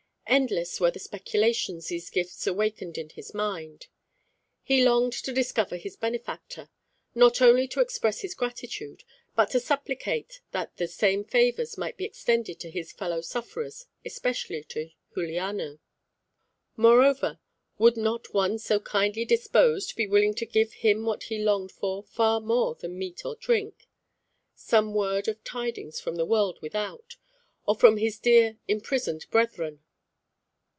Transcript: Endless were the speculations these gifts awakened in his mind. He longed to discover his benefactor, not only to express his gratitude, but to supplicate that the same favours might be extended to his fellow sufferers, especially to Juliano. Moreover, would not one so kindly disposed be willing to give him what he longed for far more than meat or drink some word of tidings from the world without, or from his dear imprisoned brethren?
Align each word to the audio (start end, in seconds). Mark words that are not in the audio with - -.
Endless 0.27 0.79
were 0.79 0.91
the 0.91 0.97
speculations 0.97 1.87
these 1.89 2.09
gifts 2.09 2.47
awakened 2.47 2.97
in 2.97 3.09
his 3.09 3.33
mind. 3.33 3.87
He 4.63 4.81
longed 4.81 5.11
to 5.11 5.33
discover 5.33 5.75
his 5.75 5.97
benefactor, 5.97 6.69
not 7.13 7.41
only 7.41 7.67
to 7.67 7.81
express 7.81 8.21
his 8.21 8.33
gratitude, 8.33 9.03
but 9.35 9.49
to 9.51 9.59
supplicate 9.59 10.39
that 10.51 10.77
the 10.77 10.87
same 10.87 11.25
favours 11.25 11.77
might 11.77 11.97
be 11.97 12.05
extended 12.05 12.61
to 12.61 12.71
his 12.71 12.93
fellow 12.93 13.19
sufferers, 13.19 13.87
especially 14.05 14.63
to 14.69 14.91
Juliano. 15.13 15.79
Moreover, 16.77 17.39
would 17.77 17.97
not 17.97 18.33
one 18.33 18.57
so 18.57 18.79
kindly 18.79 19.25
disposed 19.25 19.97
be 19.97 20.07
willing 20.07 20.33
to 20.35 20.45
give 20.45 20.71
him 20.75 21.03
what 21.05 21.23
he 21.23 21.39
longed 21.39 21.73
for 21.73 22.03
far 22.03 22.39
more 22.39 22.75
than 22.75 22.97
meat 22.97 23.25
or 23.25 23.35
drink 23.35 23.89
some 24.55 24.93
word 24.93 25.27
of 25.27 25.43
tidings 25.43 25.99
from 25.99 26.15
the 26.15 26.25
world 26.25 26.57
without, 26.61 27.17
or 27.65 27.75
from 27.75 27.97
his 27.97 28.17
dear 28.17 28.57
imprisoned 28.69 29.25
brethren? 29.29 29.81